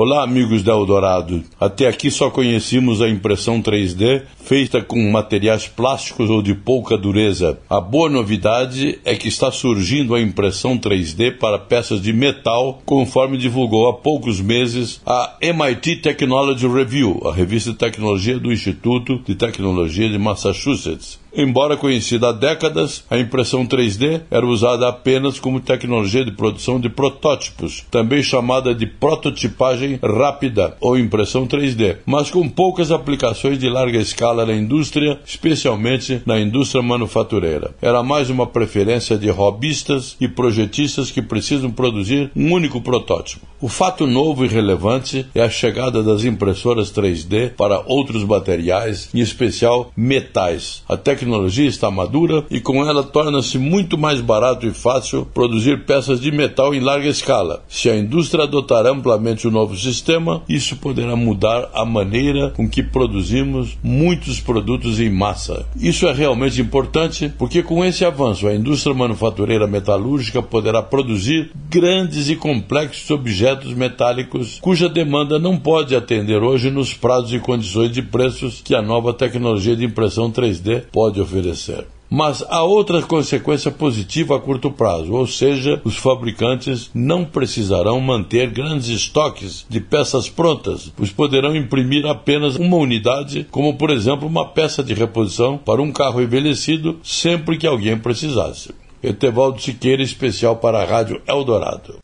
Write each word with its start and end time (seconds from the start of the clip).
Olá, 0.00 0.22
amigos 0.22 0.62
da 0.62 0.70
Eldorado. 0.70 1.42
Até 1.58 1.88
aqui 1.88 2.08
só 2.08 2.30
conhecíamos 2.30 3.02
a 3.02 3.08
impressão 3.08 3.60
3D 3.60 4.22
feita 4.44 4.80
com 4.80 5.10
materiais 5.10 5.66
plásticos 5.66 6.30
ou 6.30 6.40
de 6.40 6.54
pouca 6.54 6.96
dureza. 6.96 7.58
A 7.68 7.80
boa 7.80 8.08
novidade 8.08 9.00
é 9.04 9.16
que 9.16 9.26
está 9.26 9.50
surgindo 9.50 10.14
a 10.14 10.20
impressão 10.20 10.78
3D 10.78 11.36
para 11.38 11.58
peças 11.58 12.00
de 12.00 12.12
metal, 12.12 12.80
conforme 12.86 13.36
divulgou 13.36 13.88
há 13.88 13.92
poucos 13.92 14.40
meses 14.40 15.00
a 15.04 15.36
MIT 15.40 15.96
Technology 15.96 16.68
Review, 16.68 17.20
a 17.24 17.34
revista 17.34 17.72
de 17.72 17.78
tecnologia 17.78 18.38
do 18.38 18.52
Instituto 18.52 19.20
de 19.26 19.34
Tecnologia 19.34 20.08
de 20.08 20.16
Massachusetts. 20.16 21.18
Embora 21.40 21.76
conhecida 21.76 22.30
há 22.30 22.32
décadas, 22.32 23.04
a 23.08 23.16
impressão 23.16 23.64
3D 23.64 24.22
era 24.28 24.44
usada 24.44 24.88
apenas 24.88 25.38
como 25.38 25.60
tecnologia 25.60 26.24
de 26.24 26.32
produção 26.32 26.80
de 26.80 26.88
protótipos, 26.88 27.84
também 27.92 28.24
chamada 28.24 28.74
de 28.74 28.84
prototipagem 28.84 30.00
rápida 30.02 30.76
ou 30.80 30.98
impressão 30.98 31.46
3D, 31.46 31.98
mas 32.04 32.28
com 32.28 32.48
poucas 32.48 32.90
aplicações 32.90 33.56
de 33.56 33.68
larga 33.68 33.98
escala 33.98 34.44
na 34.44 34.52
indústria, 34.52 35.20
especialmente 35.24 36.20
na 36.26 36.40
indústria 36.40 36.82
manufatureira. 36.82 37.70
Era 37.80 38.02
mais 38.02 38.30
uma 38.30 38.44
preferência 38.44 39.16
de 39.16 39.30
robistas 39.30 40.16
e 40.20 40.26
projetistas 40.26 41.12
que 41.12 41.22
precisam 41.22 41.70
produzir 41.70 42.32
um 42.34 42.52
único 42.52 42.80
protótipo. 42.80 43.46
O 43.60 43.68
fato 43.68 44.08
novo 44.08 44.44
e 44.44 44.48
relevante 44.48 45.26
é 45.34 45.42
a 45.42 45.50
chegada 45.50 46.02
das 46.02 46.24
impressoras 46.24 46.92
3D 46.92 47.50
para 47.50 47.80
outros 47.86 48.24
materiais, 48.24 49.08
em 49.14 49.20
especial 49.20 49.92
metais. 49.96 50.82
A 50.88 50.96
tecnologia 50.96 51.27
está 51.66 51.90
madura 51.90 52.44
e 52.50 52.60
com 52.60 52.84
ela 52.84 53.02
torna-se 53.02 53.58
muito 53.58 53.96
mais 53.98 54.20
barato 54.20 54.66
e 54.66 54.72
fácil 54.72 55.26
produzir 55.34 55.84
peças 55.84 56.20
de 56.20 56.30
metal 56.30 56.74
em 56.74 56.80
larga 56.80 57.08
escala. 57.08 57.62
Se 57.68 57.88
a 57.90 57.96
indústria 57.96 58.44
adotar 58.44 58.86
amplamente 58.86 59.46
o 59.46 59.50
novo 59.50 59.76
sistema, 59.76 60.42
isso 60.48 60.76
poderá 60.76 61.16
mudar 61.16 61.70
a 61.74 61.84
maneira 61.84 62.50
com 62.50 62.68
que 62.68 62.82
produzimos 62.82 63.76
muitos 63.82 64.40
produtos 64.40 65.00
em 65.00 65.10
massa. 65.10 65.66
Isso 65.80 66.06
é 66.06 66.12
realmente 66.12 66.60
importante 66.60 67.32
porque 67.38 67.62
com 67.62 67.84
esse 67.84 68.04
avanço 68.04 68.46
a 68.46 68.54
indústria 68.54 68.94
manufatureira 68.94 69.66
metalúrgica 69.66 70.42
poderá 70.42 70.82
produzir 70.82 71.50
grandes 71.68 72.28
e 72.28 72.36
complexos 72.36 73.10
objetos 73.10 73.74
metálicos 73.74 74.58
cuja 74.60 74.88
demanda 74.88 75.38
não 75.38 75.56
pode 75.56 75.94
atender 75.94 76.42
hoje 76.42 76.70
nos 76.70 76.94
prazos 76.94 77.32
e 77.32 77.38
condições 77.38 77.92
de 77.92 78.02
preços 78.02 78.60
que 78.62 78.74
a 78.74 78.82
nova 78.82 79.12
tecnologia 79.12 79.76
de 79.76 79.84
impressão 79.84 80.30
3D 80.30 80.84
pode 80.92 81.17
pode 81.18 81.20
oferecer. 81.20 81.86
Mas 82.10 82.42
há 82.48 82.62
outra 82.62 83.02
consequência 83.02 83.70
positiva 83.70 84.36
a 84.36 84.40
curto 84.40 84.70
prazo, 84.70 85.12
ou 85.12 85.26
seja, 85.26 85.78
os 85.84 85.98
fabricantes 85.98 86.90
não 86.94 87.22
precisarão 87.22 88.00
manter 88.00 88.50
grandes 88.50 88.88
estoques 88.88 89.66
de 89.68 89.78
peças 89.78 90.26
prontas, 90.26 90.90
pois 90.96 91.10
poderão 91.10 91.54
imprimir 91.54 92.06
apenas 92.06 92.56
uma 92.56 92.76
unidade, 92.78 93.46
como 93.50 93.74
por 93.74 93.90
exemplo 93.90 94.26
uma 94.26 94.46
peça 94.46 94.82
de 94.82 94.94
reposição 94.94 95.58
para 95.58 95.82
um 95.82 95.92
carro 95.92 96.22
envelhecido, 96.22 96.98
sempre 97.02 97.58
que 97.58 97.66
alguém 97.66 97.98
precisasse. 97.98 98.70
Etevaldo 99.02 99.60
Siqueira, 99.60 100.02
especial 100.02 100.56
para 100.56 100.82
a 100.82 100.86
Rádio 100.86 101.20
Eldorado. 101.28 101.98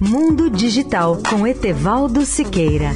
Mundo 0.00 0.48
Digital 0.48 1.18
com 1.28 1.44
Etevaldo 1.44 2.24
Siqueira. 2.24 2.92